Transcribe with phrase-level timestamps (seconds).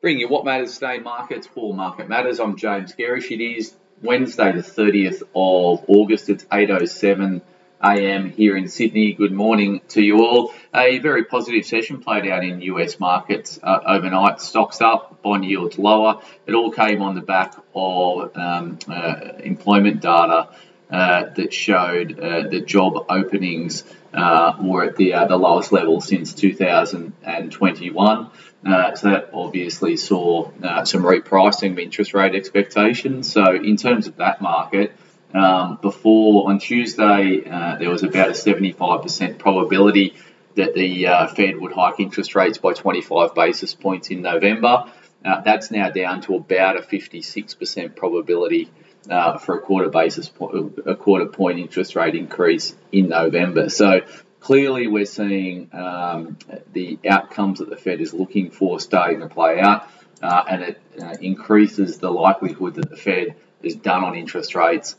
[0.00, 2.38] Bring you what matters today, markets for Market Matters.
[2.38, 3.32] I'm James Gerrish.
[3.32, 6.28] It is Wednesday, the 30th of August.
[6.28, 7.40] It's 8:07
[7.82, 8.30] a.m.
[8.30, 9.12] here in Sydney.
[9.12, 10.54] Good morning to you all.
[10.72, 14.40] A very positive session played out in US markets uh, overnight.
[14.40, 16.22] Stocks up, bond yields lower.
[16.46, 20.50] It all came on the back of um, uh, employment data
[20.90, 23.84] uh, that showed uh, the job openings
[24.14, 28.30] uh, were at the, uh, the lowest level since 2021.
[28.66, 33.30] Uh, so that obviously saw uh, some repricing of interest rate expectations.
[33.30, 34.92] So in terms of that market,
[35.34, 40.16] um, before on Tuesday, there was about a 75% probability
[40.54, 41.04] that the
[41.36, 44.90] Fed would hike interest rates by 25 basis points in November.
[45.22, 48.70] That's now down to about a 56% probability
[49.08, 53.68] uh, for a quarter basis point, a quarter point interest rate increase in November.
[53.68, 54.02] So
[54.40, 56.38] clearly we're seeing um,
[56.72, 59.88] the outcomes that the Fed is looking for starting to play out,
[60.22, 64.96] uh, and it uh, increases the likelihood that the Fed is done on interest rates.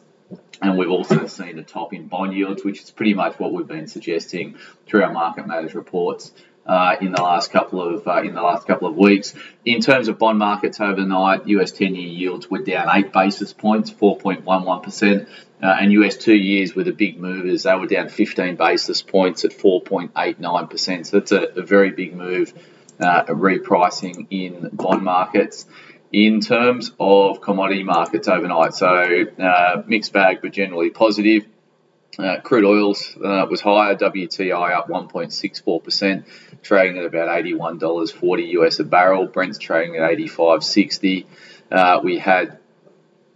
[0.61, 3.67] And we've also seen a top in bond yields, which is pretty much what we've
[3.67, 6.31] been suggesting through our market matters reports
[6.69, 9.33] uh, in the last couple of uh, in the last couple of weeks.
[9.65, 14.83] In terms of bond markets overnight, US 10-year yields were down eight basis points, 4.11
[14.83, 15.27] percent,
[15.63, 17.63] uh, and US two years were the big movers.
[17.63, 21.07] They were down 15 basis points at 4.89 percent.
[21.07, 22.53] So that's a, a, very big move,
[22.99, 25.65] uh, repricing in bond markets.
[26.11, 31.47] In terms of commodity markets overnight, so uh, mixed bag but generally positive.
[32.17, 36.25] Uh, crude oils uh, was higher, WTI up 1.64%,
[36.63, 39.27] trading at about $81.40 US a barrel.
[39.27, 41.25] Brent's trading at 85.60.
[41.71, 42.59] Uh, we had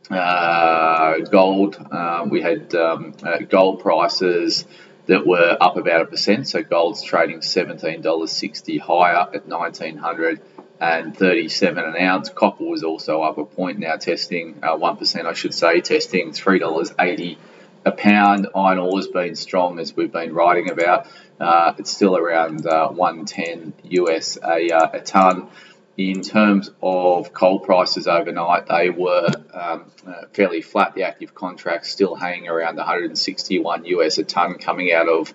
[0.09, 1.77] uh, gold.
[1.91, 4.65] Uh, we had um, uh, gold prices
[5.05, 6.47] that were up about a percent.
[6.47, 10.41] So gold's trading $17.60 higher at 1900
[10.79, 12.29] and 37 an ounce.
[12.29, 17.37] Copper was also up a point now, testing uh, 1%, I should say, testing $3.80
[17.85, 18.47] a pound.
[18.55, 21.07] Iron ore has been strong as we've been writing about.
[21.39, 25.49] Uh, it's still around uh, 110 US a, uh, a ton.
[25.95, 30.95] In terms of coal prices overnight, they were um, uh, fairly flat.
[30.95, 35.33] The active contracts still hanging around 161 US a ton coming out of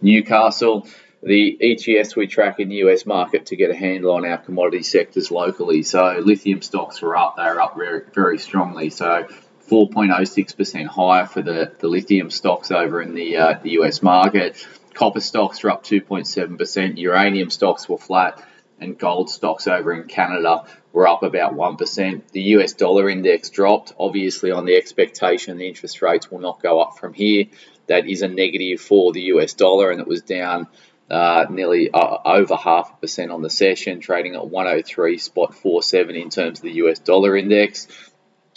[0.00, 0.86] Newcastle.
[1.22, 4.82] The ETFs we track in the US market to get a handle on our commodity
[4.82, 5.82] sectors locally.
[5.82, 8.88] So lithium stocks were up; they are up very, very strongly.
[8.88, 9.26] So
[9.68, 14.66] 4.06% higher for the, the lithium stocks over in the, uh, the US market.
[14.94, 18.42] Copper stocks are up 2.7%, uranium stocks were flat,
[18.80, 22.22] and gold stocks over in Canada were up about 1%.
[22.32, 26.80] The US dollar index dropped, obviously, on the expectation the interest rates will not go
[26.80, 27.46] up from here.
[27.86, 30.66] That is a negative for the US dollar, and it was down
[31.10, 36.16] uh, nearly uh, over half a percent on the session, trading at 103 spot 47
[36.16, 37.88] in terms of the US dollar index.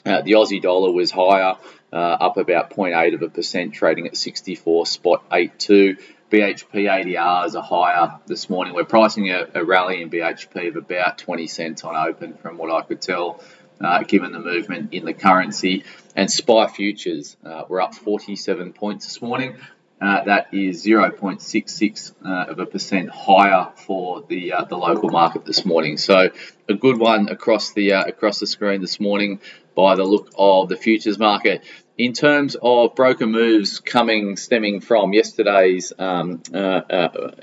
[0.05, 1.55] Uh, the Aussie dollar was higher,
[1.93, 5.97] uh, up about 0.8 of a percent, trading at 64 spot 82.
[6.31, 8.73] BHP ADRs are higher this morning.
[8.73, 12.71] We're pricing a, a, rally in BHP of about 20 cents on open, from what
[12.71, 13.43] I could tell,
[13.81, 15.83] uh, given the movement in the currency.
[16.15, 19.57] And SPI futures uh, were up 47 points this morning.
[20.01, 25.45] Uh, that is 0.66 uh, of a percent higher for the uh, the local market
[25.45, 25.97] this morning.
[25.97, 26.31] So
[26.67, 29.41] a good one across the uh, across the screen this morning
[29.75, 31.63] by the look of the futures market.
[31.99, 36.81] In terms of broker moves coming stemming from yesterday's um, uh,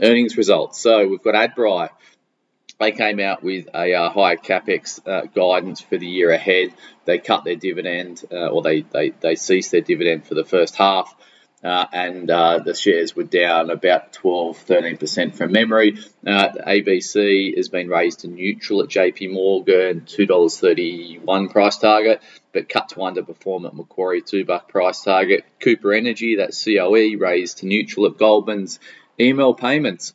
[0.01, 1.91] earnings results, so we've got Adbri.
[2.81, 5.01] They came out with a higher capex
[5.33, 6.75] guidance for the year ahead.
[7.05, 11.13] They cut their dividend, or they, they, they ceased their dividend for the first half.
[11.63, 15.99] Uh, and uh, the shares were down about 12 13% from memory.
[16.25, 22.91] Uh, ABC has been raised to neutral at JP Morgan, $2.31 price target, but cut
[22.91, 25.45] to underperform at Macquarie, 2 buck price target.
[25.59, 28.79] Cooper Energy, that's COE, raised to neutral at Goldman's.
[29.19, 30.15] EML Payments,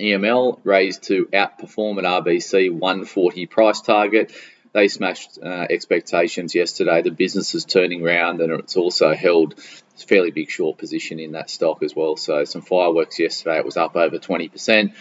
[0.00, 4.32] EML raised to outperform at RBC, 140 price target
[4.74, 7.00] they smashed uh, expectations yesterday.
[7.00, 11.32] The business is turning around, and it's also held a fairly big short position in
[11.32, 12.16] that stock as well.
[12.16, 13.58] So some fireworks yesterday.
[13.58, 14.92] It was up over 20%.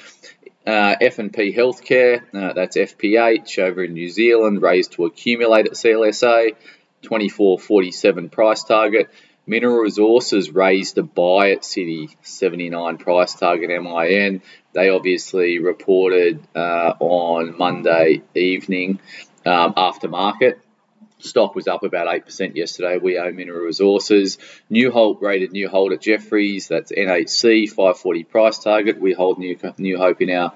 [0.65, 6.55] Uh, F&P Healthcare, uh, that's FPH over in New Zealand, raised to accumulate at CLSA,
[7.01, 9.09] 24.47 price target.
[9.45, 14.41] Mineral Resources raised a buy at Citi 79 price target MIN.
[14.71, 18.99] They obviously reported uh, on Monday evening
[19.45, 20.59] um, aftermarket.
[21.19, 22.97] Stock was up about 8% yesterday.
[22.97, 24.37] We own Mineral Resources.
[24.69, 26.67] New Hope rated New Hope at Jefferies.
[26.67, 28.99] That's NHC, 540 price target.
[28.99, 30.53] We hold New, New Hope in our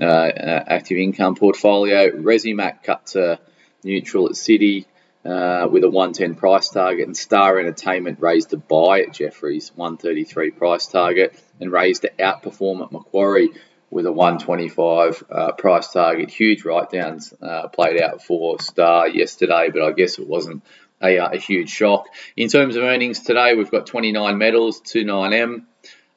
[0.00, 2.10] uh, uh, active income portfolio.
[2.10, 3.38] Resimac cut to
[3.84, 4.86] neutral at Citi.
[5.24, 10.52] Uh, with a 110 price target, and Star Entertainment raised to buy at Jefferies 133
[10.52, 13.48] price target, and raised to outperform at Macquarie
[13.90, 16.30] with a 125 uh, price target.
[16.30, 20.64] Huge write downs uh, played out for Star yesterday, but I guess it wasn't
[21.02, 22.08] a, uh, a, huge shock.
[22.36, 25.64] In terms of earnings today, we've got 29 metals, 29M.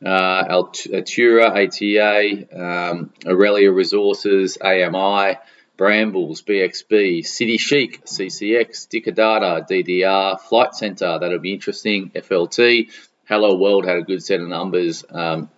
[0.04, 5.38] Uh, Altura, ATA, um, Aurelia Resources, AMI,
[5.75, 12.89] Brambles, BXB, City Chic, CCX, Dicker Data, DDR, Flight Centre, that'll be interesting, FLT.
[13.27, 15.04] Hello World had a good set of numbers.
[15.10, 15.50] Um,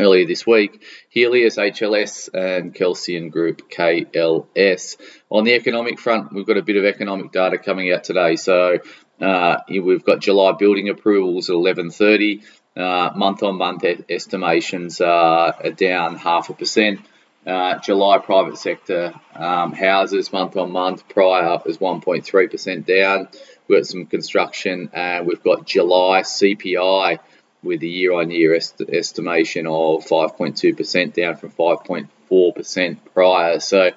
[0.00, 0.82] earlier this week.
[1.14, 4.96] Healius, HLS, and Kelsian Group, KLS.
[5.30, 8.36] On the economic front, we've got a bit of economic data coming out today.
[8.36, 8.78] So
[9.20, 12.42] uh, we've got July building approvals at 11:30.
[12.76, 17.00] Uh, month-on-month estimations are down half a percent.
[17.46, 23.28] Uh, July private sector um, houses month on month prior is 1.3% down.
[23.66, 27.18] We've got some construction and we've got July CPI
[27.62, 33.60] with a year-on-year est- estimation of 5.2% down from 5.4% prior.
[33.60, 33.92] So uh,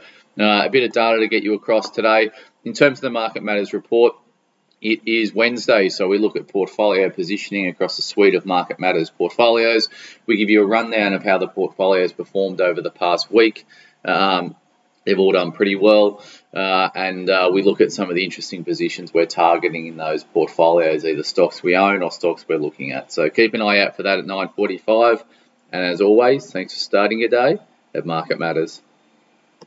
[0.65, 2.31] a bit of data to get you across today.
[2.65, 4.15] In terms of the Market Matters report,
[4.81, 9.09] it is Wednesday, so we look at portfolio positioning across a suite of Market Matters
[9.09, 9.87] portfolios.
[10.25, 13.65] We give you a rundown of how the portfolio has performed over the past week.
[14.03, 14.57] Um,
[15.05, 16.23] they've all done pretty well.
[16.53, 20.23] Uh, and uh, we look at some of the interesting positions we're targeting in those
[20.23, 23.11] portfolios, either stocks we own or stocks we're looking at.
[23.11, 25.23] So keep an eye out for that at 9:45.
[25.71, 27.57] And as always, thanks for starting your day
[27.95, 28.81] at Market Matters.